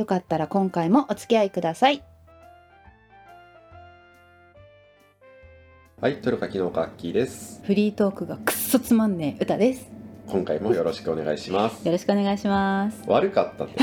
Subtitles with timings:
[0.00, 2.02] よかったら今回もお付き合いください
[6.00, 7.60] はい、トルカキノカアッキーです。
[7.66, 9.86] フリートークがくっそつまんねえ歌です
[10.26, 11.84] 今回もよろしくお願いします。
[11.84, 13.74] よろしくお願いします悪かったって。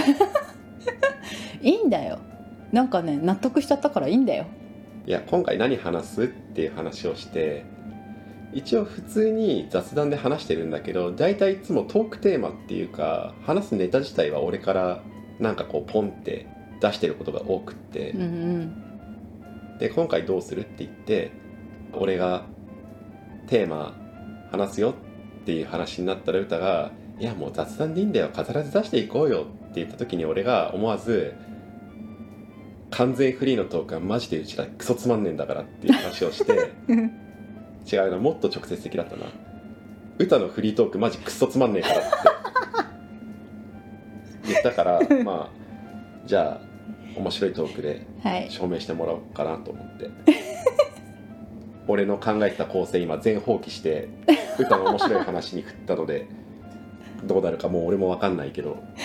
[1.62, 2.18] いいんだよ
[2.72, 4.48] なんかね納得しちゃったからいいんだよ
[5.06, 7.64] いや、今回何話すっていう話をして、
[8.54, 15.04] 一応普通に雑談で話してるんだけど、大体いつもトークテーマっていうか、話すネタ自体は俺から
[15.40, 16.48] なんかこうポンって
[16.82, 18.84] 出してることが多くって、うんうん
[19.80, 21.32] で、今回どうするって言って、
[21.94, 22.46] 俺が
[23.48, 23.96] テーマ
[24.52, 24.92] 話すよ
[25.42, 31.34] っていう話になったら歌が「いやもう雑談でいいんだよ飾らず出していこうよ」って言った時に俺が思わず
[32.92, 36.72] 「完全フリーのトークはマジでうちらクソつまんねえんだから」っていう話をして
[37.96, 39.26] 違うなもっと直接的だったな。
[40.20, 42.08] 歌のフリートークマジクソつまんねえからって
[44.48, 45.58] 言ったから まあ
[46.26, 48.48] じゃあ面白いトークではい。
[48.50, 50.10] 証明してもらおうかなと思って。
[51.90, 54.10] 俺の考えてた構成今全放棄して
[54.60, 56.28] 歌の面白い話に振ったので
[57.26, 58.78] どうなるかもう俺も分かんないけど。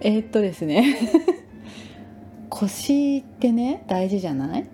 [0.00, 0.96] えーっとですね。
[2.48, 4.66] 腰ってね大事じゃない？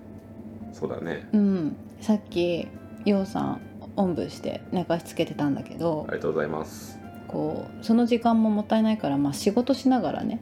[0.73, 1.27] そうだね。
[1.33, 1.75] うん。
[2.01, 2.67] さっき
[3.05, 3.61] ようさん
[3.95, 6.05] おんぶして寝かしつけてたんだけど。
[6.07, 6.98] ありがとうございます
[7.29, 10.41] こうその時間ももったいないから、まあ、仕事しながらね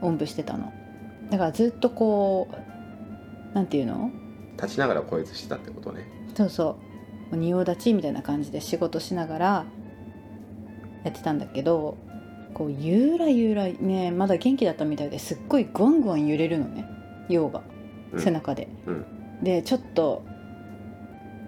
[0.00, 0.72] おんぶしてたの。
[1.30, 2.48] だからずっとこ
[3.52, 4.10] うなんていうの？
[4.56, 6.06] 立ちながら声してたってことね。
[6.34, 6.78] そうそ
[7.32, 7.36] う。
[7.36, 9.66] 仁王立ちみたいな感じで仕事しながら
[11.04, 11.98] やってたんだけど
[12.54, 16.86] こうゆらゆらねまだ元気だったみたいですっごいグワングワン揺れるのね。
[17.28, 17.62] 陽が。
[18.12, 18.20] うん。
[18.20, 19.04] 背中で、うん。
[19.42, 20.24] でちょっと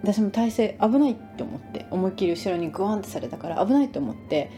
[0.02, 4.50] 私も体勢危ないって思って思いっきり後ろにグワンってされたから危ないと思って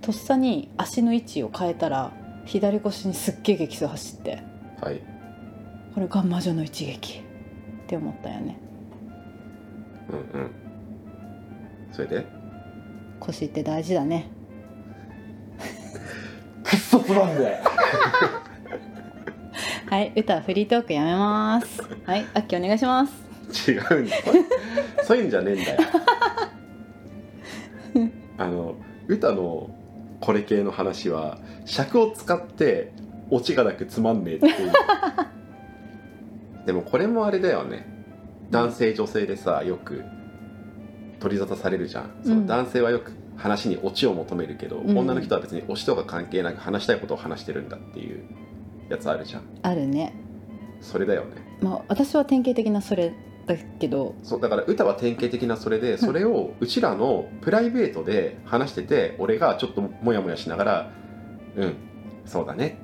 [0.00, 2.12] とっさに足の位置を変えたら
[2.44, 4.42] 左腰にすっげえ激走走って
[4.80, 5.00] はい。
[5.94, 7.22] これが魔女の一撃っ
[7.86, 8.58] て思ったよね。
[10.10, 10.50] うんうん。
[11.92, 12.26] それで？
[13.20, 14.26] 腰って大事だね。
[16.64, 17.60] くっそつまんね
[19.88, 21.80] はい歌はフリートークやめます。
[22.04, 23.12] はいあっきお願いします。
[23.22, 23.23] え
[23.68, 24.16] 違うんだ。
[25.04, 25.80] そういうんじゃねえんだよ。
[28.36, 28.76] あの
[29.06, 29.70] 歌の
[30.20, 32.92] これ系の話は尺を使って
[33.30, 34.72] オチがなくつまんねえっていう。
[36.66, 37.86] でもこれもあれだよね。
[38.50, 40.02] 男性女性でさよく
[41.20, 44.98] 取り沙汰されるじゃん、その男性はよく話にオチを求めるけど、うん。
[44.98, 48.24] 女の人は別にオチとか関係なく話したいことを話してるんだっていう
[48.88, 49.42] やつあるじゃん。
[49.62, 50.14] あるね。
[50.80, 51.58] それだよね。
[51.60, 53.14] まあ私は典型的なそれ
[53.46, 54.14] だけど。
[54.22, 60.90] そうだから歌は典型的なそれでそれをうちらのプライベートで話してて俺がちょっとモヤモヤしながら
[61.56, 61.74] 「うん
[62.24, 62.78] そうだね」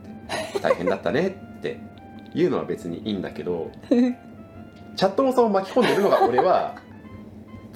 [0.51, 1.29] って「大変だったね」
[1.59, 1.81] って
[2.35, 3.71] 言うのは別にいいんだけど
[4.97, 6.77] チャットモさんを巻き込んでるのが俺は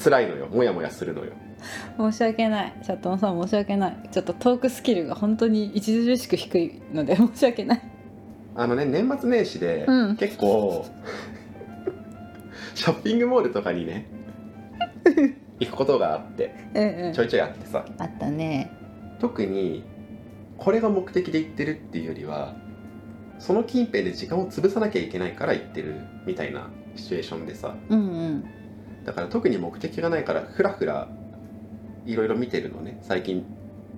[0.03, 0.49] 辛いのよ。
[0.51, 1.33] モヤモヤするのよ。
[1.97, 2.75] 申し訳ない。
[2.83, 3.97] チャットモさん申し訳ない。
[4.11, 7.83] ちょっとトークスキルが本当に著しく低いので申し訳ない。
[8.57, 10.17] あのね年末年始でうん。
[10.17, 10.85] 結構、
[12.75, 14.07] ショッピングモールとかにね
[15.61, 17.13] 行くことがあってうんうん。
[17.13, 17.85] ちょいちょいあってさ。
[17.99, 18.71] あったね。
[19.21, 19.85] 特に
[20.59, 22.57] これが目的で行ってるっていうよりは
[23.39, 27.75] その近辺で時間を潰さなきゃいけないから行ってるみたいなシチュエーションでさ。
[27.89, 28.45] うんうん。
[29.05, 31.09] だから特に目的がないからふらふら
[32.07, 32.99] いろいろ見てるのね。
[33.03, 33.45] 最近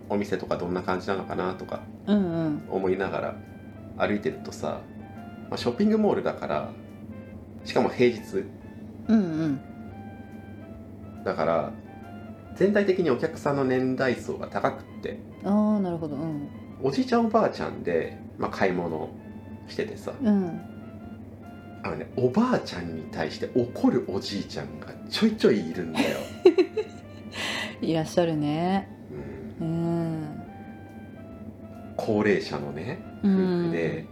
[0.09, 2.63] お店とかどんな感じなのかなとかうんうん。
[2.71, 4.81] 思いながら歩いてるとさ、
[5.49, 6.71] まあ、ショッピングモールだから
[7.65, 8.45] しかも平日
[9.09, 9.61] うんうん。
[11.25, 11.73] だから
[12.55, 16.17] 全体的にお客さんの年代層が高くってああなるほど。
[16.17, 16.49] うん。
[16.83, 19.09] おじいちゃんおばあちゃんで、まあ、買い物
[19.67, 20.61] しててさうん。
[21.83, 26.19] あのねおばあちゃんに対して怒るおじいちゃんがちょいちょいいるんだよ、
[27.81, 28.89] いらっしゃるね。
[29.61, 29.69] うん。
[29.69, 30.43] うん。
[31.97, 33.67] 高齢者のね夫うん。
[33.71, 34.05] 婦で、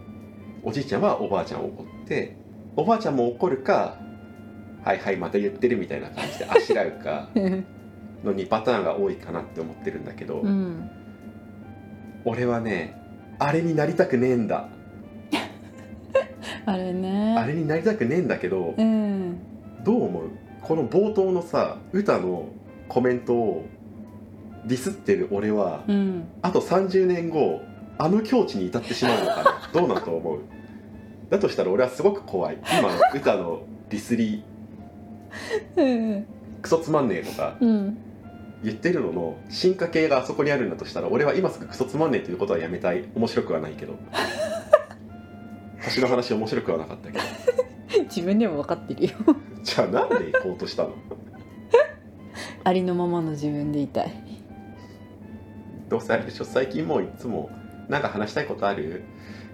[0.63, 2.37] おじいちゃんはおばあちゃんを怒って
[2.77, 3.97] おばあちゃんも怒るか
[4.85, 7.27] はいはいまた言ってるみたいな感じであしらうか
[8.23, 10.89] の2パターンが多いかなって思ってるんだけど、うん。
[12.23, 12.95] 俺はね
[13.39, 14.69] あれになりたくねえんだ。
[16.67, 17.35] あれね。
[17.35, 19.37] あれになりたくねえんだけどうん。
[19.83, 20.29] どう思う？
[20.61, 22.49] この冒頭のさ歌の
[22.87, 23.65] コメントを
[24.65, 26.27] ディスってる俺はうん。
[26.43, 27.61] あと30年後
[27.97, 29.69] あの境地に至ってしまうのかな。
[29.73, 30.39] どうなんと思う？
[31.31, 32.59] だとしたら俺はすごく怖い。
[32.79, 34.43] 今の歌のディスり
[35.75, 36.25] うん
[36.61, 37.97] クソつまんねえとかうん
[38.63, 43.03] 言ってるのの進化系があそこにあるんだとしたら俺は今すぐクソつまんねえということはやめたい。
[43.15, 43.93] 面白くはないけど。
[45.83, 47.23] 星の話面白くはなかったけど。
[48.05, 49.11] 自分でも分かってるよ。
[49.61, 50.95] じゃあなんで行こうとしたの？
[52.63, 54.11] ありのままの自分でいたい。
[55.89, 56.45] どうせあれでしょ？
[56.45, 57.51] 最近もういつも
[57.87, 59.03] なんか話したいことある？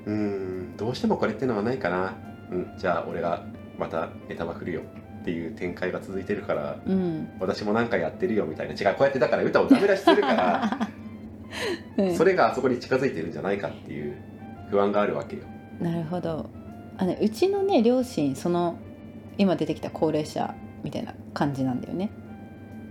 [0.06, 2.18] うーんどうしてもこれってのはないかな。
[2.52, 3.44] うんじゃあ俺が
[3.78, 4.82] またネタまくるよ
[5.22, 10.90] っていう展開が続いてるからうん、私もなんかやってるよみたいな違うこうやってだから歌をダメ出しするから
[11.98, 12.16] うん。
[12.16, 14.16] それがあそこに近づいてるんじゃないかっていう
[14.70, 15.44] 不安があるわけよ。
[15.80, 16.50] なるほど。
[16.98, 18.78] あねうちのね両親その
[19.38, 20.54] 今出てきた高齢者
[20.84, 22.10] みたいな感じなんだよね。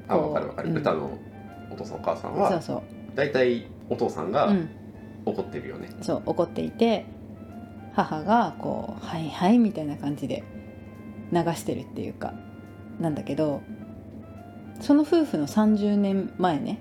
[0.09, 0.77] あ分かる分かる、うん。
[0.77, 1.11] 歌の
[1.71, 2.83] お父さんお母さんそうはそう。
[3.15, 4.69] 大体お父さんがうん。
[5.27, 7.05] 怒ってるよね、そう怒っていて
[7.93, 10.43] 母がこう「はいはい」みたいな感じで
[11.33, 12.35] 流してるっていうか
[13.01, 13.63] なんだけど
[14.81, 16.81] その夫婦の30年前ね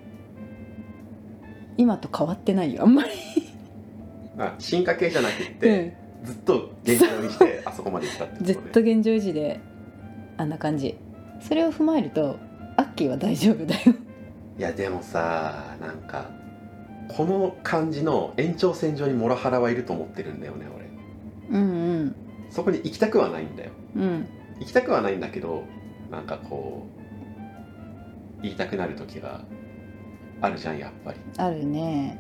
[1.78, 3.10] 今と変わってないよあんまり、
[4.38, 8.72] あ進化系じゃなくって、ずっと現状にしてあそこまで来たってずっことね。
[8.74, 9.62] と現状維持で
[10.38, 10.98] あんな感じ。
[11.40, 12.38] それを踏まえると
[12.76, 13.94] アッキーは大丈夫だよ。
[14.58, 16.30] いやでもさなんか
[17.08, 20.68] この感じの延長線上にモラハラはいると思ってるんだよね
[21.50, 21.58] 俺。
[21.58, 22.16] うん
[22.50, 23.72] そこに行きたくはないんだよ。
[23.96, 24.30] うんうん
[24.60, 25.64] 行きたくはないんだけど
[26.12, 26.88] なんかこ
[28.40, 29.42] う言いたくなる時が
[30.42, 31.20] あるじゃんやっぱり。
[31.38, 32.18] あるね。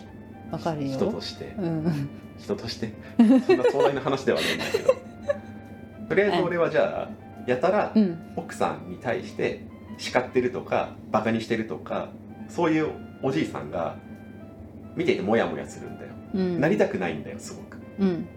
[0.51, 0.94] わかるよ。
[0.94, 1.53] 人として。
[1.57, 2.09] うん。
[2.38, 2.94] 人として？
[3.18, 4.94] そんな壮大な話ではないんだけど。
[6.09, 7.09] とりあえず俺はじゃあ
[7.50, 8.19] やたらうん。
[8.36, 9.63] 奥さんに対して
[9.97, 12.09] 叱ってるとかバカにしてるとか
[12.47, 12.89] そういう
[13.24, 13.95] おじいさんが
[14.95, 16.12] 見ていてモヤモヤするんだよ。
[16.33, 16.59] うん。
[16.59, 17.77] なりたくないんだよすごく。
[18.00, 18.27] うん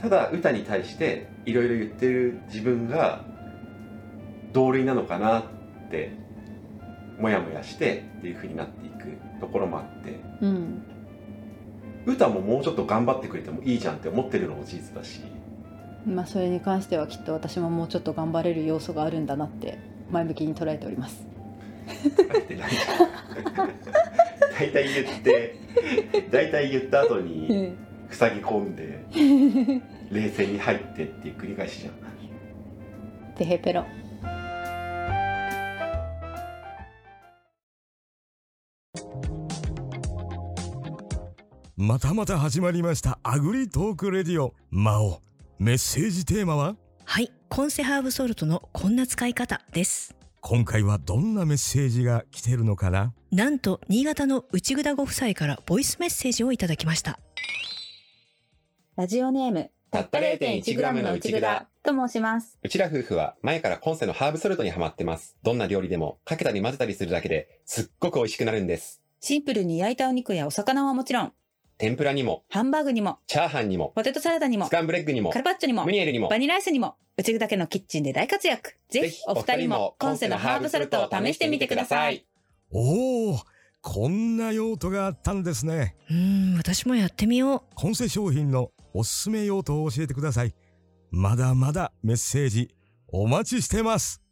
[0.00, 3.24] ただ歌に対していろいろ言ってる自分が
[4.52, 5.44] 同類なのかなっ
[5.90, 6.12] て
[7.18, 10.82] モヤモヤしてっていう風になっていくところもあってうん。
[12.06, 15.20] 歌ももうちょっと頑張ってくれてもいいじゃんって思ってるのも事実だし
[16.06, 19.78] まあそれに関してはきっと私ももうちょっと頑張れる要素があるんだなって
[20.10, 21.26] 前向きに捉えております。
[24.58, 25.54] 大体言って
[26.30, 27.76] 大体言った後に
[28.12, 29.04] 塞ぎ込んで
[30.10, 31.94] 冷静に入ってっていう繰り返しじゃん。
[33.36, 33.84] てへペロ。
[41.76, 44.54] またまた始まりましたアグリトークレディオ。
[44.70, 45.22] 魔王。
[45.58, 46.76] メッセージテーマは？
[47.06, 50.14] はい、コンセハーブソルトのこんな使い方です。
[50.42, 53.14] 今回はどんなメッセージが来てるのかな？
[53.32, 57.18] なんと、新潟の内ぐだご夫妻からボイスメッセージをいただきました。
[59.00, 71.32] ラジオネームたった 0.1g の内蔵と申しますうちら夫婦は前からコンセのハーブソルトにハマってますどんな料理でもかけたり混ぜたりするだけですっごく美味しくなるんですシンプルに焼いたお肉やお魚はもちろん、
[71.78, 78.76] 天ぷらにもハンバーグにも、チャーハンにもポテトサラダにもス、クランブルエッグにもカルパッチョにもム、ニエルにもバニラアイスにも、うちだけのキッチンで大活躍。
[78.90, 82.26] ぜひお二人もコンセのハーブソルトを試してみてください。
[82.70, 83.40] おお
[83.82, 87.74] こんな用途があったんですねうーん、私もやってみよう。
[87.74, 90.54] コンセ商品のおすすめ用途を教えてください。
[91.10, 92.70] まだまだメッセージ
[93.08, 94.22] お待ちしてます。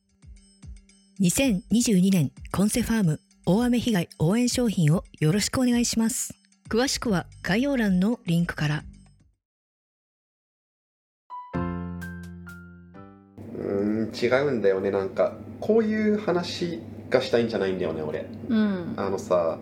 [1.21, 6.35] 2022年コンセファーム大雨被害応援商品をよろしくお願いします。
[6.69, 8.85] 詳しくは概要欄のリンクから。
[11.55, 14.91] うーん違うんだよね。
[14.91, 18.27] なんかこういう話がしたいんじゃないんだよね俺。
[18.49, 18.95] うん。
[18.97, 19.59] あのさ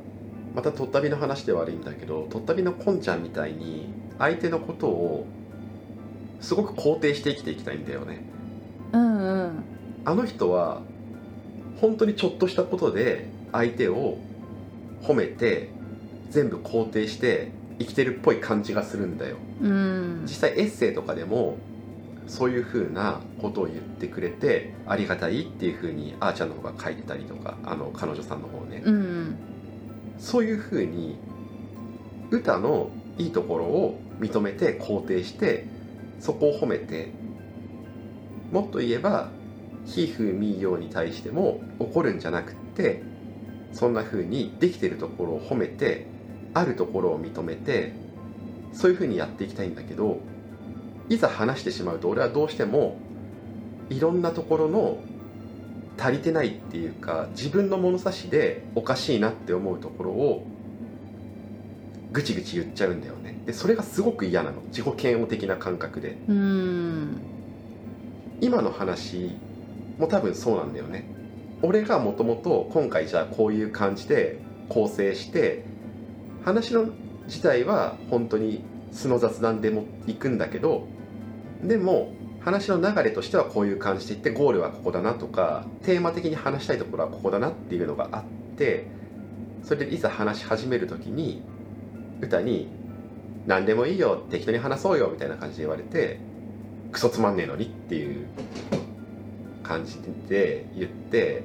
[0.54, 5.26] またとったびの話で悪いんだけどとったびのこんちゃんみたいに相手のことを
[6.40, 8.24] すごく肯定して生きていきたいんだよね。
[8.92, 9.64] うんうん。
[10.04, 10.82] あの人は
[11.80, 14.18] 本当にちょっとしたことで相手を
[15.02, 15.70] 褒めて
[16.30, 19.36] 全部肯定して生きてるっぽい感じがするんだよ。
[19.62, 20.22] うん。
[20.22, 21.58] 実際エッセイとかでも
[22.26, 29.36] そういう風なことを言ってくれてありがたいっていう風にあーちゃんの方が書いてたりとかあの彼女さんの方ね、うん
[30.18, 31.18] そういう風に
[32.30, 35.66] 歌のいいところを認めて肯定して
[36.20, 37.12] そこを褒めて
[38.52, 39.30] もっと言えば
[39.84, 43.02] ひふみよに対しても怒るんじゃなくって
[43.72, 46.06] そんな風にできてるところを褒めて
[46.54, 47.92] あるところを認めて
[48.72, 50.18] そういうふうにやっていきたいんだけど
[51.08, 52.98] いざ話してしまうと俺はどうしても
[53.90, 54.98] いろんなところの
[55.98, 60.46] 足りてないっていうか自分の物差しでおかしいなって思うところを
[62.16, 63.38] ぐちぐち言っちゃうんだよね。
[63.44, 64.62] でそれがすごく嫌なの。
[64.68, 66.16] 自己嫌悪的な感覚で。
[66.26, 67.18] うん。
[68.40, 69.36] 今の話
[69.98, 71.04] も多分そうなんだよね。
[71.60, 74.38] 俺がもともと今回じゃあこういう感じで
[74.70, 75.64] 構成して
[76.42, 76.86] 話の
[77.26, 80.88] 自体は本当に素の雑談でも行くんだけど
[81.62, 88.24] でも話の流れとしてはこういう感じでいってゴールはここだなとかテーマ的に話したいところはここだなっていうのがあっ
[88.56, 88.86] て
[89.62, 91.42] それでいざ話し始める時に
[92.20, 92.68] 歌に
[93.46, 96.18] 「何でもいいよ適当に話そうよ」みたいな感じで言われて
[96.92, 98.26] 「クソつまんねえのに」っていう
[99.62, 101.42] 感じで言って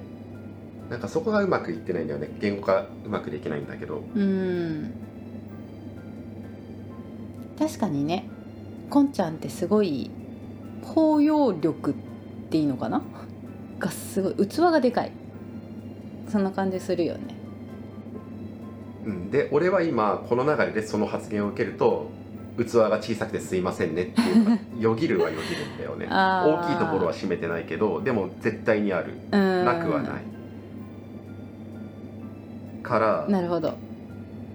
[0.90, 2.30] なんかそこがうまくいってないんだよね。
[2.40, 4.04] 言語化うまくできないんだけど。
[4.16, 4.92] うん。
[7.58, 8.28] 確かにね。
[8.90, 10.12] こんちゃんってすごい
[10.82, 11.94] 包容力っ
[12.50, 13.02] ていいのかな？
[13.80, 15.12] がすごい器がでかい。
[16.28, 17.36] そんな感じするよね、
[19.32, 22.12] で俺は今この流れでその発言を受けると
[22.58, 26.06] 器が小さくてすいませんねっていうよぎるはよぎるんだよね。
[26.12, 29.14] 大きいところは占めてないけどでも絶対にある。
[29.32, 30.22] なくはない。
[32.84, 33.74] からなるほど。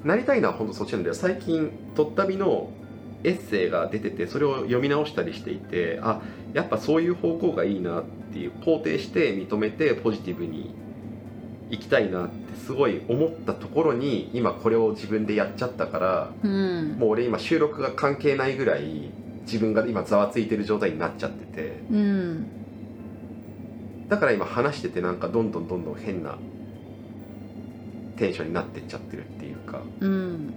[0.04, 2.70] なりたいのは本当そっちなんだよ最近とったびの
[3.24, 6.20] エッセイが出ててそれを読み直したりしていてあ
[6.52, 10.74] やっぱそういう方向がいいなっていう肯定して認めてポジティブに
[11.70, 16.96] 行きたいなってすごい思ったところに今これを自分でやっちゃったからうん。
[16.98, 19.10] もう俺今収録が関係ないぐらい
[19.42, 21.82] 自分が今ざわついてる状態になっちゃってて。
[21.90, 22.46] うん。
[24.08, 26.38] だから今話しててなんかどんどんどんどん変な
[28.16, 29.80] テンションになってっちゃってるっていうか。
[30.00, 30.54] うん。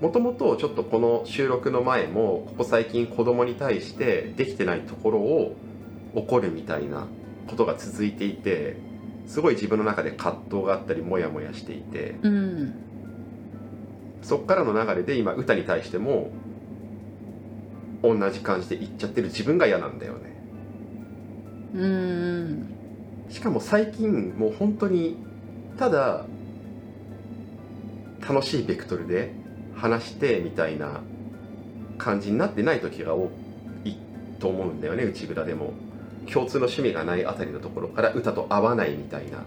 [0.00, 5.56] もともとちょっとこの収録の前もここ最近子供に対してできてないところを
[6.14, 7.06] 怒るみたいな
[7.48, 8.76] ことが続いていて
[9.28, 12.74] すごい自分の中で葛藤があったりモヤモヤしていてうん。
[14.22, 16.30] そっからの流れで今歌に対しても
[18.02, 20.38] 同じ感じで言っちゃってる自分が嫌なんだよね。
[21.74, 22.74] うん
[23.28, 25.16] しかも最近もう本当に
[25.78, 26.24] ただ
[28.26, 29.32] 楽しいベクトルで
[29.76, 31.02] 話してみたいな
[31.98, 33.30] 感じになってない時が多
[33.84, 33.94] い
[34.38, 35.74] と思うんだよね内蔵でも
[36.32, 39.38] 共通の趣味がないあたりのところから歌と合わないみたいな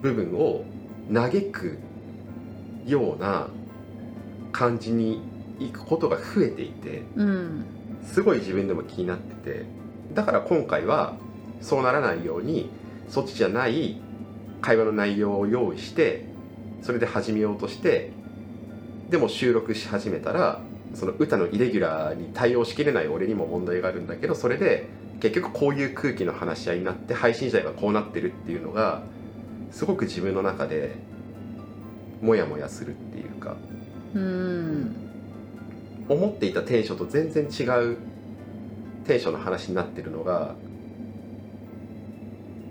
[0.00, 0.64] 部分を
[1.12, 1.78] 嘆く
[2.86, 3.48] ような
[4.52, 5.22] 感じに
[5.58, 7.02] いくことが増えていて
[8.04, 9.64] すごい自分でも気になってて
[10.14, 11.14] だから今回は
[11.60, 12.70] そうならないように
[13.08, 14.00] そっちじゃない
[14.60, 16.24] 会話の内容を用意して
[16.82, 18.10] それで始めようとして
[19.10, 20.60] でも収録し始めたら
[20.94, 24.88] その歌のイレギュラーに対応しきれない俺にも問題があるんだけどそれで
[25.22, 29.04] 結局こういう空気の話し合いになって配信自体がこうなってるっていうのが
[29.70, 30.96] すごく自分の中で
[32.20, 33.56] モヤモヤするっていうか
[34.14, 34.96] うん。
[36.08, 37.98] 思っていたテンションと全然違う
[39.04, 40.56] テンションの話になってるのが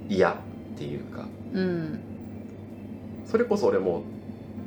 [0.09, 0.35] 嫌っ
[0.77, 1.25] ていうか。
[1.53, 1.99] うん。
[3.27, 4.03] それこそ俺も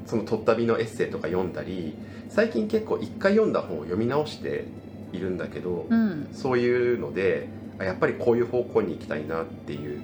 [0.07, 1.95] その「とったび」のエッセイとか読んだり
[2.31, 4.65] 最近結構一回読んだ本を読み直して
[5.13, 6.29] いるんだけど、うん。
[6.33, 10.03] そういうのであやっぱりこういう方向に行きたいなっていう。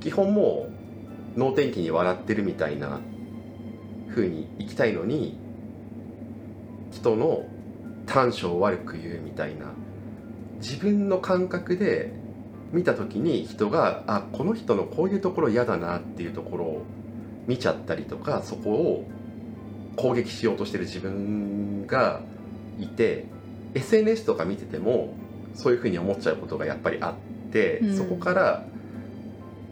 [0.00, 0.68] 基本も
[1.34, 3.00] う能天気に笑ってるみたいな
[4.10, 5.38] 風に行きたいのに
[6.92, 7.46] 人の
[8.04, 9.72] 短所を悪く言うみたいな。
[10.60, 12.12] 自分の感覚で
[12.72, 16.82] 見た時に人があこの人のこういうところ嫌だなっていうところを
[17.46, 19.10] 見ちゃったりとかそこを
[19.96, 22.20] 攻撃しようとしてる自分が
[22.80, 23.26] いて
[23.74, 25.14] SNS とか見てても
[25.54, 27.96] そういうふうに思っちゃうことがやっぱりあって、うん。
[27.96, 28.64] そこから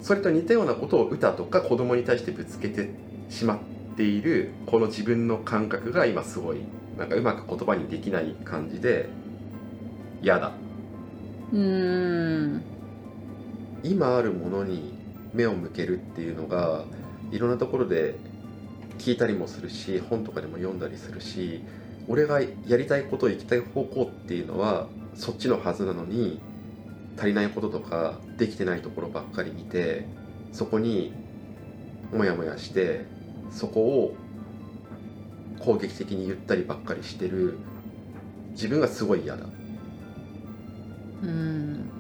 [0.01, 2.91] それと似たようなことを歌とか子供に対してぶつけて
[3.29, 3.59] しまっ
[3.97, 6.59] ているこの自分の感覚が今すごい
[6.99, 9.09] なんかうまく言葉にできない感じで
[10.23, 10.53] 嫌だ。
[11.53, 12.63] うん。
[13.85, 14.95] 今あるものに
[15.35, 16.85] 目を向けるっていうのが
[17.31, 18.17] いろんなところで
[18.99, 21.63] 聞いたりもするし本とかでも読んだりするし
[22.09, 26.41] 俺がやりたいこと行きたい方向っていうのはそっちのはずなのに
[27.17, 30.07] 足りないこととかできてないところばっかり見て
[30.53, 31.13] そこに
[32.13, 33.05] モヤモヤして
[33.51, 34.17] そこを
[35.61, 37.59] 攻撃的に言ったりばっかりしてる
[38.51, 39.47] 自分がすごい嫌だ。
[41.23, 41.91] うん。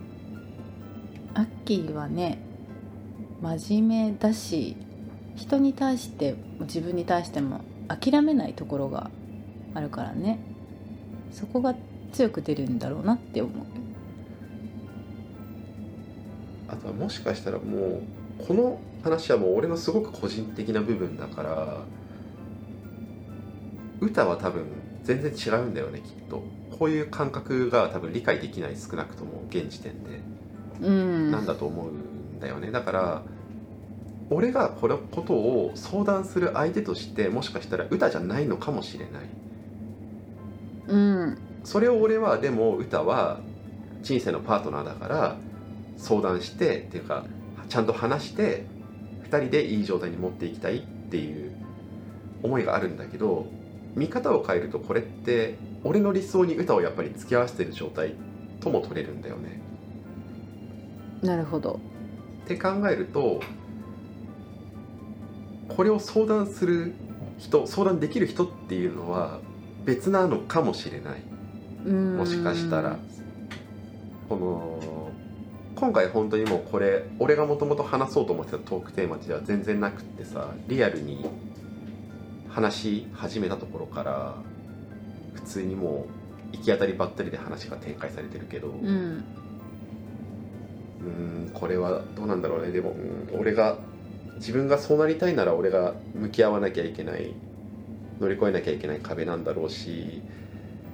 [1.35, 2.38] アッキーはね
[3.40, 4.76] 真面目だし
[5.37, 9.11] 人に対しても自分に対しても諦めないところが
[9.75, 10.40] あるからね。
[11.31, 11.75] そこが
[12.12, 13.66] 強く出るんだろうなって思う。
[16.69, 18.02] あとはもしかしたらも
[18.40, 21.83] うこの話はもう俺のすごく個人的な部分だから
[24.00, 24.64] 歌は多分
[25.02, 26.42] 全然違うんだよねきっと。
[26.78, 30.21] こういう感覚が多分理解できない少なくとも現時点で。
[30.81, 31.31] うん。
[31.31, 32.71] なんだと思うんだよね。
[32.71, 33.23] だから
[34.31, 39.25] 俺がこのことを相談する相手としてもしかしたら歌じゃないのかもしれない。
[40.88, 43.40] うんそれを俺はでも歌は
[44.02, 45.37] 人生のパートナーだから
[45.97, 47.25] 相談してっていうか
[47.69, 48.66] ちゃんと話して
[49.31, 51.52] 2人でいい状態に持っていきたいっていう
[52.42, 53.47] 思いがあるんだけど
[53.95, 58.14] 見方を変えるとこれって俺の理想に歌をやっぱり付き合わせてる状態
[58.61, 59.61] とも取れるんだよね。
[61.23, 61.78] なるほど
[62.45, 63.40] って考えると
[65.69, 66.95] これを相談する
[67.38, 69.38] 人相談できる人っていうのは
[69.85, 71.32] 別なのかもしれない。
[71.85, 72.17] うん。
[72.17, 72.97] もしかしたら。
[74.29, 75.11] この
[75.77, 81.27] 今回本当にもうこれ俺がもともと話そうと思ってたトークテーマでは全然なくってさリアルに
[82.49, 84.35] 話し始めたところから
[85.35, 86.07] 普通にも
[86.53, 89.25] う行き当たりばったりで話が展開されてるけどううん。
[91.05, 92.71] ーんこれはどうなんだろうね。
[92.73, 92.91] でも
[93.33, 93.77] うん俺が
[94.37, 97.35] 自分がそうなりたいなら俺が向き合わなきゃいけない
[98.21, 100.23] 乗り越えなきゃいけない壁なんだろうし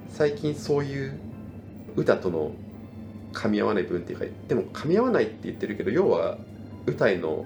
[0.09, 1.19] 最近そういう
[1.95, 2.51] 歌との
[3.33, 6.37] 噛み合わない部分っていうかでも噛み合わないって言ってるけど要は
[6.85, 7.45] 歌への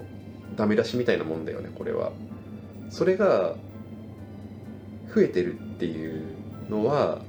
[0.56, 2.12] ダメ出しみたいなもんだよねこれは。
[2.90, 3.56] それが
[5.14, 6.22] 増えてるっていう
[6.68, 7.22] のは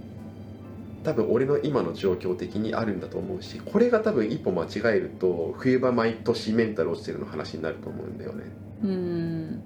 [1.03, 8.43] 多分俺の今の状況的にあるんだと思うしこれが多分一歩間違えると冬場毎年メンタル落ちてるの話になると思うんだよね。
[8.83, 9.61] うん。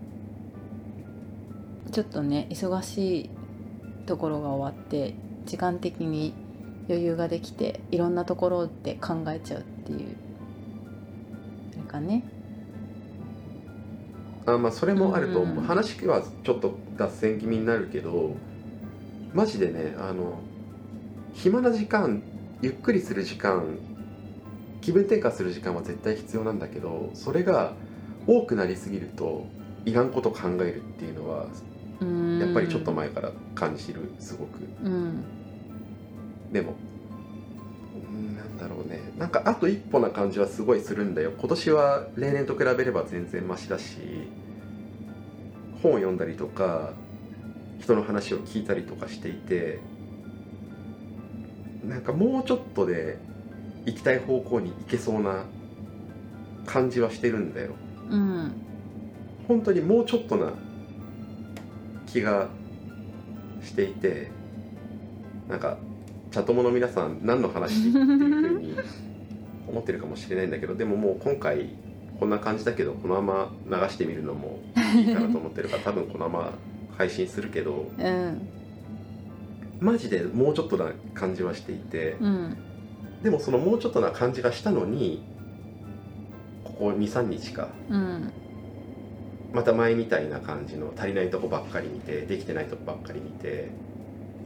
[1.92, 3.30] ちょっとね忙しい
[4.06, 5.16] ところが終わって
[5.50, 6.35] 時間的に
[6.88, 10.16] 余裕ができていろんなところで考えちゃうっていう
[11.74, 12.24] あれかね。
[14.46, 18.35] あまあそれもあると思う、うん話はちょっと脱線気味になるけど
[19.33, 20.40] マジでねあの
[21.33, 22.22] 暇な時間
[22.62, 23.79] ゆっくりする時間
[24.81, 27.74] 気分転換する時間は絶対必要なんだけどそれが
[28.27, 29.48] 多くなりすぎると
[29.85, 31.48] いらんこと考えるっていうのは
[32.01, 32.40] うん。
[32.40, 34.59] やっぱりちょっと前から感じるすごく。
[34.83, 35.24] うん
[36.51, 36.75] でも。
[38.12, 39.00] うんなんだろうね。
[39.18, 41.31] なんかあと一歩な感じはすごいするんだよ。
[41.38, 43.98] 今年は例年と比べれば全然マシだし
[45.81, 46.94] 本を読んだりとか
[47.79, 49.79] 人の話を聞いたりとかしていて
[51.83, 53.18] なんかもうちょっとで
[53.85, 55.46] 行きたい方向に行けそうな
[56.66, 57.72] 感じはしてるんだよ。
[58.09, 58.51] うん。
[59.48, 60.53] 本当にもうちょっとな
[62.05, 62.48] 気が
[63.64, 64.29] していて
[65.48, 65.77] なんか
[66.31, 68.77] チャットモの皆さん何の話っていうふうに
[69.68, 71.70] 思ってるかもしれないんだけどでももう今回
[72.20, 74.59] こんな感じだけどこのまま流してみるのも
[74.96, 76.53] いいかなと思ってるから多分このまま
[76.98, 78.48] 配信するけどうん。
[79.79, 82.57] マジでもうちょっとな感じはしていてうん。
[83.24, 85.24] でもそのもうちょっとな感じがしたのに
[86.63, 88.31] ここ23日かうん。
[89.51, 93.72] また前みたいな感じの足りないとこばっかり見てできてないとこばっかり見て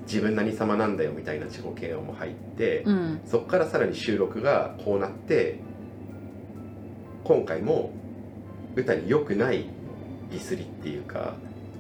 [0.06, 3.22] 自分何様なんだよみたいな自己嫌悪も入って、うん。
[3.26, 5.60] そこからさらに収録がこうなって
[7.24, 7.92] 今回も
[8.76, 9.70] 歌に良くない
[10.32, 11.36] ディスりっていうか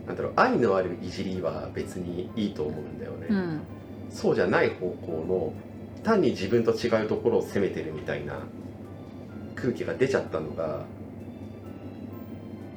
[0.07, 3.61] なんだろう愛のあるいじりは別にいいと思うんだよね、うん。
[4.09, 5.53] そうじゃない方向の
[6.03, 8.39] 単に自分と違うところを責めてるみたいな
[9.55, 10.85] 空気が出ちゃったのが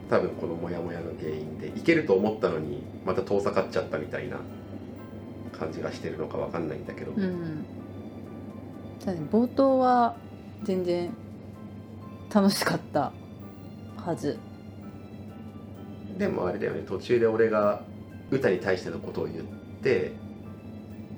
[0.09, 4.39] 多分このモヤモヤの原因でいけると思ったのにまた遠ざかっちゃったみたいな
[5.59, 7.65] 感じがしてるのかわかんないんだけど、うん。
[9.01, 10.17] ただね冒頭は
[10.63, 11.11] 全然
[12.33, 13.13] 楽しかった
[13.97, 14.39] はず。
[16.19, 17.83] でもあれだよね途中で俺が
[18.31, 19.45] 歌に対してのことを言っ
[19.83, 20.13] て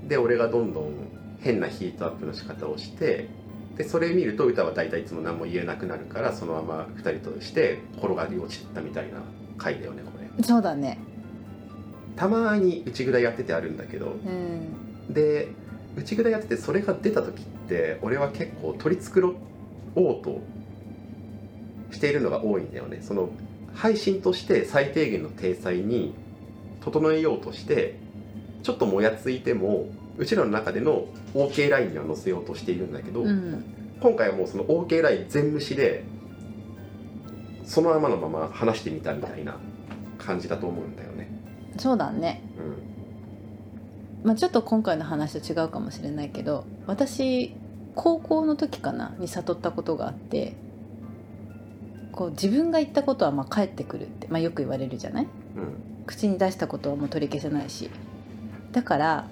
[0.08, 0.92] で俺がどんどん
[1.40, 3.28] 変なヒートアップの仕方をして
[3.76, 9.20] でそれ見ると歌は大体いつも何も言えなくなるからそのまま2人として転がり落ちたみたいな
[9.56, 10.44] 回だよねこれ。
[10.44, 10.98] そうだね
[12.18, 14.06] たまに内蔵やっててあるんだけど。
[14.06, 15.14] うん。
[15.14, 15.48] で
[15.96, 19.36] 内蔵やっててそれが出た時って俺は結構取り繕
[19.94, 20.40] おうと
[21.90, 22.98] しているのが多いんだよね。
[23.02, 23.30] その
[23.74, 26.14] 配信として最低限の体裁に
[26.80, 27.98] 整えようとして
[28.62, 33.64] ちょっともやついてもうちらの中での OK ラインには載せようとしているんだけど、うん。
[34.00, 36.04] 今回はもうその OK ライン全無視で
[37.64, 39.56] そのままのまま話してみたみたいな
[40.18, 41.37] 感じだと思うんだよね。
[41.78, 42.42] そうだね。
[44.24, 47.54] まあ、ちょっと今回の話と違うかもしれないけど私
[47.94, 50.56] 高校の時かなに悟ったことがあって
[52.10, 55.24] こう自分が言ったことはまあ返ってくるって、まあ、よく言われるじゃない？
[55.24, 56.04] うん。
[56.04, 57.90] 口に出したことはもう取り消せないし。
[58.72, 59.28] だから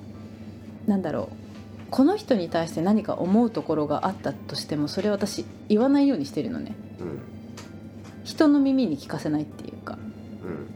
[0.87, 6.77] なんだろうこの人に対して何か思うところがあったとしてもそれ私言わないようにしてるのね。
[7.01, 7.19] うん。
[8.23, 9.99] 人の耳に聞かせないっていうか。
[10.45, 10.76] うん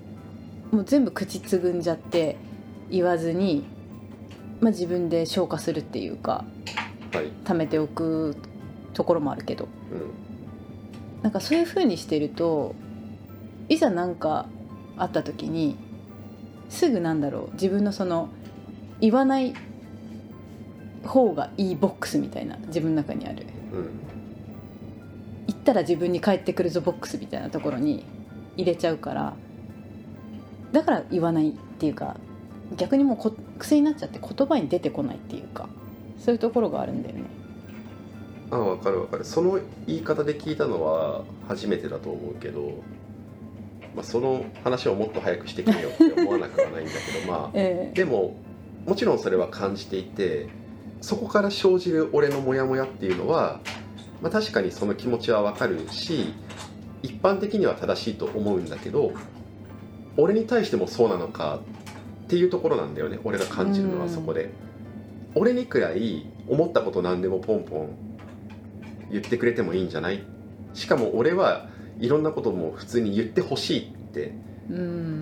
[0.71, 2.37] もう全部口つぐんじゃって
[2.91, 3.65] 言わずに、
[4.61, 6.45] まあ、自分で消化するっていうか
[7.13, 7.33] はい。
[7.45, 8.37] 貯めておく
[8.95, 9.69] ところもあるけど。
[9.93, 11.23] うん。
[11.23, 12.75] なんかそういう風にしてると
[13.69, 14.47] いざ何か
[14.97, 15.77] あった時に
[16.71, 18.31] すぐなんだろう自分のその
[19.01, 19.55] 言わない
[21.05, 23.47] 方がいいボックスみたいな自分の中にある。
[23.73, 23.91] うん。
[25.47, 28.05] 言ったら自分に返ってくるぞボックスみたいなところに
[28.57, 29.35] 入れちゃうから
[30.73, 32.17] だから言わないっていうか
[32.77, 35.69] 逆にもうこ癖になっちゃって言葉に出てこないっていうか
[36.19, 37.23] そういうところがあるんだよね。
[38.51, 39.25] あ分かる分かる。
[39.25, 42.83] その言い方で聞いたのは初めてだと思うけど、
[43.95, 47.93] まあ、その話をもっと早くしてくれよって思わなくはないんだけど まあえ。
[47.95, 48.37] でも
[48.87, 50.49] もちろんそれは感じていて
[51.01, 53.61] そこから生じる俺のモヤモヤっていうのは、
[54.21, 56.35] まあ、確かにその気持ちはわかるし
[57.03, 59.13] 一般的には正しいと思うんだけど
[60.21, 61.61] 俺に対してもそうなのか
[62.25, 63.19] っていうところなんだよね。
[63.25, 64.51] 俺が感じるのはそこで。
[65.35, 67.89] 俺にくらい思ったこと何でもポンポン
[69.11, 70.23] 言ってくれてもいいんじゃない？
[70.75, 74.33] しかも俺はいろんなことも普通に言ってほしいって。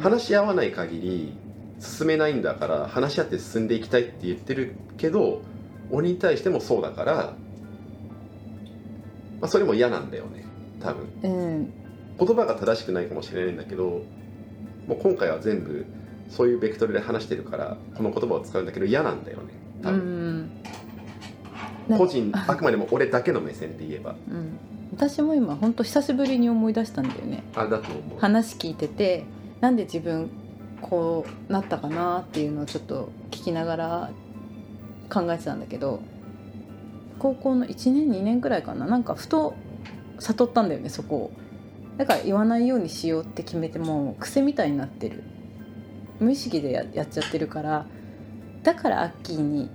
[0.02, 1.32] 話し合わない限り
[1.80, 5.40] 進めないんだから話し合って進んでいきたいって言ってるけど
[5.90, 7.14] 俺に対してもそうだから、
[9.40, 10.44] まあ、それも嫌なんだよね
[10.80, 11.08] 多分。
[11.22, 11.72] うん。
[12.18, 14.02] 言葉が正しくないかもしれないんだけど
[14.88, 15.84] もう今回は全部
[16.30, 19.44] そういうベクトルで話してるからこの言葉を使うんだけど嫌なんだよね。
[19.82, 20.50] 多う分、
[21.96, 24.16] 個人あくまでも俺だけの目線で言えば。
[24.30, 24.58] うん、
[24.92, 27.44] 私も今本当久しぶりに思い出したんだよね。
[27.54, 28.18] あだと思う。
[28.18, 29.24] 話聞いてて
[29.60, 30.30] なんで自分
[30.80, 34.10] こうなったかなっていうのをちょっと聞きながら
[35.10, 36.00] 考えてたんだけど
[37.18, 38.86] 高校の1年2年くらいかな。
[38.86, 39.54] なんかふと
[40.18, 41.30] 悟ったんだよねそこを
[41.98, 45.24] だから言わないようにしようって決めてもう癖みたいになってる。
[46.20, 47.86] 無意識でややっちゃってるから
[48.64, 49.70] だからアッキーに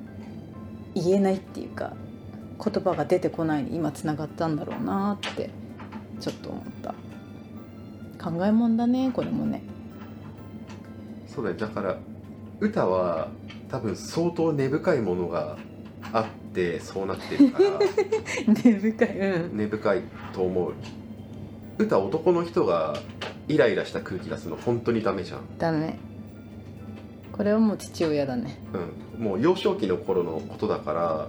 [0.94, 1.94] 言えないっていうか
[2.64, 5.50] 言葉が出てこないに今つながったんだろうなって
[6.20, 6.94] ちょっと思った。
[8.24, 9.62] 考えもんだねこれもね。
[11.28, 11.58] そうだよ。
[11.58, 11.98] だから
[12.60, 13.30] 歌は
[13.70, 15.58] 多分相当根深いものが
[16.14, 17.70] あってそうなってるから。
[18.64, 19.58] 根深いうん。
[19.58, 20.74] 根深いと思う
[21.78, 22.96] 歌男の人が
[23.48, 25.98] イライラした空気出すの本当にダメじゃん、ダメ。
[27.32, 28.60] これはもう父親だね。
[29.18, 31.28] うん、もう幼少期の頃のことだから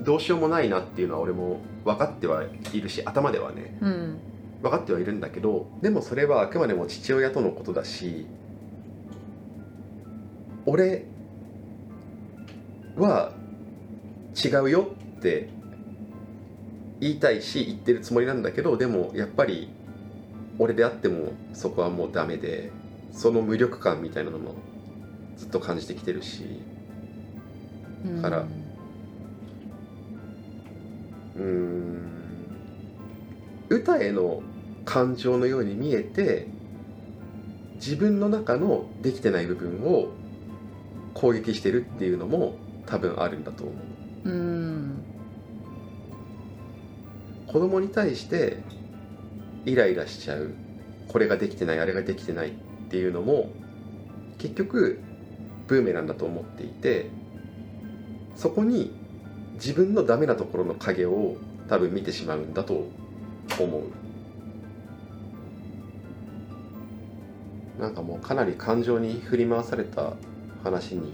[0.00, 3.78] どうしようもないなっていうのは俺も分かってはいるし頭ではね。
[3.80, 4.18] うん。
[4.62, 8.26] 分かってはいるんだけどでもそれはあくまでも父親とのことだし
[10.66, 11.04] 俺
[12.96, 13.32] は
[14.44, 14.88] 違うよ
[15.18, 15.48] って
[17.00, 19.68] 言いたいし言ってるつもりなんだけどでもやっぱり
[20.58, 22.72] 俺であってもそこはもうダメで
[23.12, 24.54] その無力感みたいなのも
[25.36, 26.44] ずっと感じてきてるし。
[28.04, 28.46] うんから
[31.36, 32.08] うん
[33.68, 34.42] 歌への
[34.84, 36.46] 感情のように見えて
[37.74, 40.08] 自分の中のできてない部分を
[41.14, 42.56] 攻撃してるっていうのも
[42.86, 43.72] 多分あるんだと思
[44.24, 44.30] う。
[44.30, 45.04] うん。
[47.48, 48.58] 子供に対して
[49.64, 50.54] イライラしちゃう
[51.08, 52.52] これができてないあれができてないっ
[52.90, 53.50] ていうのも
[54.38, 55.00] 結局
[55.66, 57.10] ブーメランだと思っていて
[58.36, 58.94] そこに
[59.54, 61.36] 自分のダメなところの影を
[61.68, 62.86] 多分見てしまうんだと
[63.58, 63.82] 思う。
[67.80, 70.14] なんかもうかなり感情に振り回された
[70.62, 71.12] 話に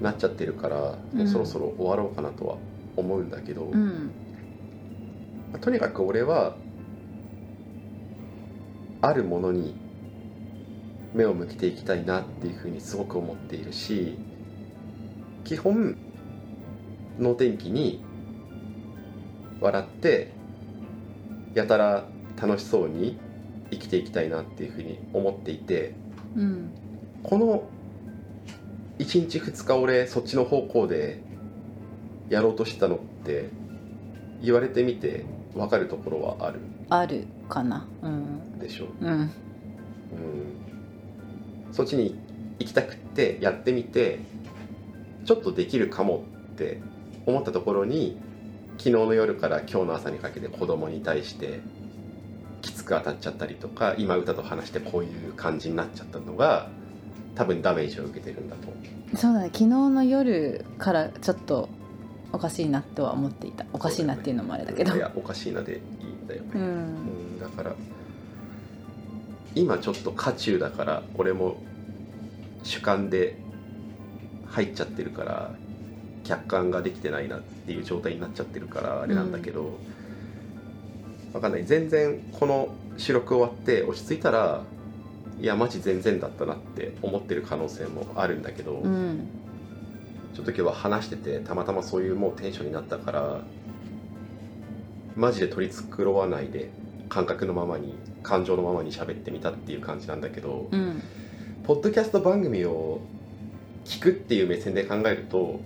[0.00, 0.76] なっちゃってるから、
[1.12, 2.56] もうそろそろ終わろうかなとは
[2.96, 4.10] 思うんだけど、うん。
[5.60, 6.56] とにかく俺は
[9.00, 9.76] あるものに
[11.14, 14.18] 目を向けていきたいなっていうふうにすごく思っているし
[15.44, 15.96] 基本
[17.18, 18.04] 能天気に
[19.60, 20.32] 笑って
[21.54, 22.04] やたら
[22.40, 23.18] 楽しそうに
[23.70, 25.94] 生きていきたいなっていうふうに思っていて
[26.36, 26.70] うん。
[27.22, 27.64] この
[28.98, 31.20] 1日2日俺そっちの方向で
[32.28, 33.50] やろうとしてたのって
[34.42, 35.24] 言われてみて
[35.56, 36.60] 分かるところはある？
[36.90, 37.86] あるかな。
[38.02, 38.58] うん。
[38.58, 39.04] でしょう。
[39.04, 39.08] ん。
[39.08, 39.30] うん。
[41.72, 42.18] そっちに
[42.58, 44.20] 行きたくってやってみて
[45.24, 46.80] ちょっとできるかもって
[47.26, 48.16] 思ったところに
[48.78, 51.60] 昨日の夜から今日の朝にかけて子供に対して
[52.62, 56.68] きつく当たっちゃったりとか今歌と話してこういう感じになっちゃったのが
[57.34, 59.46] 多分ダメージを受けてるんだとそうだね。
[59.46, 61.68] 昨日の夜からちょっと
[62.36, 63.64] おかしいなとは思っていた。
[63.72, 64.94] おかしいなっていうのもあれだけど。
[64.94, 66.66] いやおかしいなでいいんだよね、ううん
[67.36, 67.40] ん。
[67.40, 67.74] だから
[69.54, 71.56] 今ちょっと渦中だから俺も
[72.62, 73.38] 主観で
[74.48, 75.54] 入っちゃってるから
[76.24, 79.78] 客観ができてないなっていう状態になっちゃってるからあれなんだけど、
[81.32, 81.64] わかんない。
[81.64, 82.68] 全然この
[82.98, 84.62] 収録終わって落ち着いたら
[85.40, 89.28] いやマジ全然だったなって思ってる可能性もあるんだけど、うん
[90.36, 93.40] ちょっと今日は話しててたまたまそういうもうテンションになったから
[95.14, 96.68] マジで取り繕わないで
[97.08, 101.02] 感覚のままに感情のままに喋ってみたっていう感じなんだけど、うん。
[101.64, 103.00] ポッドキャスト番組を
[103.86, 105.58] 聞くっていう目線で考えると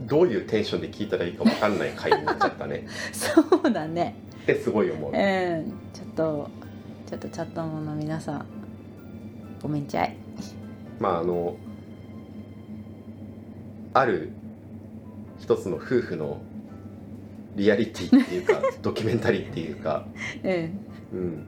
[0.00, 2.88] どういうテンションで聞いたらいいか分かんない回になっちゃったね。
[3.14, 4.16] そうだね。
[4.42, 5.12] ってすごい思う。
[5.12, 5.72] うん。
[5.92, 6.50] ちょっと
[7.06, 8.46] ちょっとチャットモの皆さん
[9.62, 10.16] ごめんちゃい。
[10.98, 11.54] まああの
[13.92, 14.32] ある
[15.38, 16.40] 一つの夫婦の
[17.56, 20.06] リアリティっていうか ドキュメンタリーっていうか
[20.44, 20.78] うん
[21.12, 21.46] うん、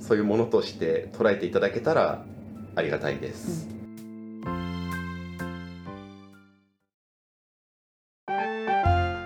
[0.00, 2.24] そういうものとして捉えていただけたら
[2.74, 3.68] ありがたいです、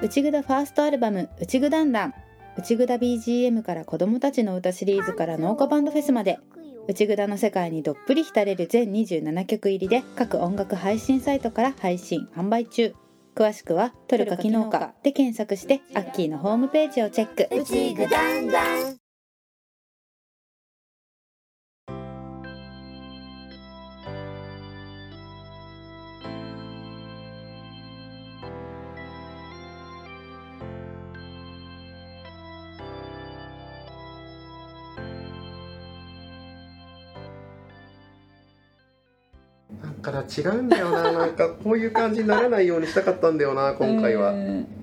[0.03, 2.15] 内ぐだファーストアルバム「内ぐだんだん」
[2.59, 6.41] 内ぐだ BGM から子供たちの歌シリーズから農家バンドフェスまで
[6.89, 12.95] 内ぐだの世界にどっぷり浸れる全27曲入りで各音楽配信サイトから配信販売中。
[13.35, 17.55] 詳しくは「トルカ機能か」で検索してアッキーのホームページをチェック。
[17.55, 19.08] うちぐだんだん
[40.01, 44.79] かな違うんだよななんかこういう感じにならないようにしたかったんだよな今回は、うん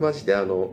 [0.00, 0.72] マジであの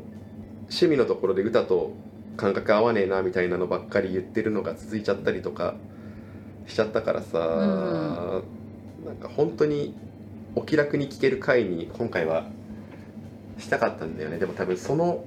[0.64, 1.94] 趣味のところで歌と
[2.38, 5.76] 感覚合わねえなみたいなのばっかり言ってるのが続いちゃったりとか
[6.68, 7.38] しちゃったからさ、
[9.06, 9.94] なんか本当に
[10.56, 12.48] お気楽に聴ける回に今回は
[13.58, 15.24] したかったんだよねでも多分その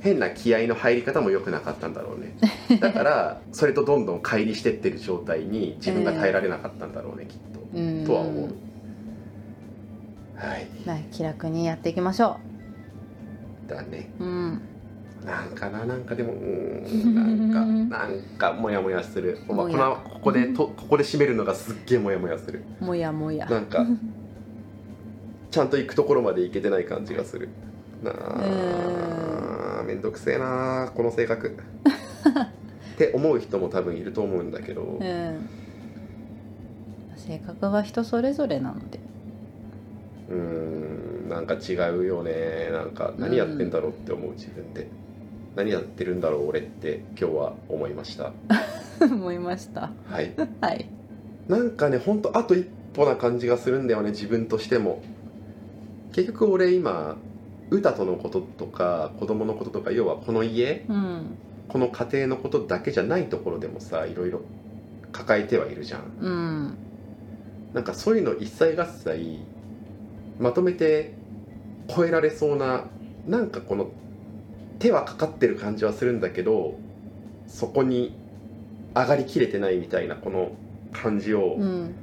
[0.00, 2.36] 変な気合の入り方も良くなかったんだろうね。
[2.80, 7.38] だからそれとどんどん乖離してってる状態に自分が耐えられなかったんだろうね、きっ
[7.74, 8.00] うん。
[8.04, 8.44] ととは思う。
[10.36, 10.88] はい。
[10.88, 12.38] はい気楽にやっていきましょ
[13.68, 14.10] だね。
[14.18, 14.60] ううん。
[15.24, 22.62] なんかななんかでもうーんなんか なんかモヤモヤする、まあ、このここでとここで締めるのがすっげえモヤモヤする。
[22.80, 23.86] もやもやなんか
[25.50, 27.48] ちゃんと行くところまで行けてない感じがする。
[28.02, 29.29] なあ
[29.90, 31.56] めんどくせえなこの性格。
[32.94, 35.48] って思う人も多分いると思うんだけど、うん。
[37.16, 39.00] 性格は人それぞれなので。
[40.28, 42.68] うーんなんか違うよね。
[42.70, 44.86] なんか何やってんだろうって思う自分で、
[45.56, 48.32] 何やってるんだろう俺って今日は思いました。
[49.02, 49.90] 思いました。
[50.06, 50.32] はい。
[50.60, 50.88] はい。
[51.48, 55.02] なんかねほんとあと一歩な感じがするんだよね自分としても。
[56.12, 57.16] 結局俺今
[57.70, 61.38] 歌とのこととか子供のこととか要はこの家うん。
[61.68, 64.40] この家庭のことだけじゃないところでもさいろいろ
[65.12, 66.02] 抱えてはいるじゃん。
[66.20, 66.78] うん。
[67.72, 69.38] なんかそういうの一切合切
[70.40, 71.14] まとめて
[71.88, 72.86] 超えられそうな
[73.26, 73.90] なんかこの
[74.80, 76.74] 手はかかってる感じはするんだけど
[77.46, 78.16] そこに
[78.94, 80.50] 上がりきれてないみたいなこの
[80.92, 81.94] 感じをうん。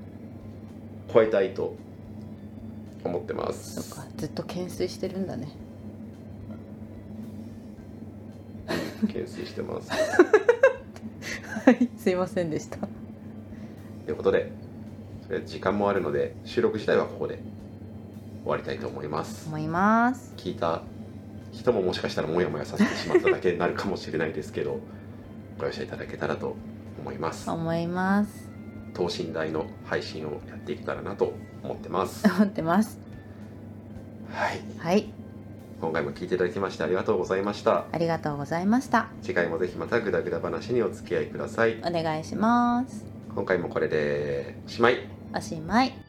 [1.14, 1.76] 超えたいと
[3.08, 5.50] 思ってます、そっかずっと懸垂してるんだね。
[9.02, 9.90] 懸垂してます。
[9.92, 12.78] はいすいませんでした。
[12.78, 12.88] と
[14.10, 14.52] いうことで
[15.46, 17.40] 時間もあるので収録自体はここで
[18.44, 19.48] 終わりたいと思います。
[19.48, 20.34] 思います。
[20.38, 20.84] 聞いた
[21.52, 24.80] 人ももしかしたらモヤモヤさせてしまっただけになるかもしれないですけど
[25.58, 26.56] ご容赦いただけたらと
[27.00, 27.50] 思います。
[27.50, 28.47] 思います
[28.98, 31.34] 等身大の配信をやっていけたらなと
[31.64, 32.28] 思ってます。
[32.28, 33.00] 思ってます。
[34.34, 34.62] はい。
[34.80, 35.10] はい。
[35.80, 37.86] 今回も聞いていただきましてありがとうございました。
[37.92, 39.10] ありがとうございました。
[39.22, 43.06] 次回もぜひまたグダグダ話にお付き合いくださいお願いします
[43.36, 46.07] 今回もこれでおしまいおしまい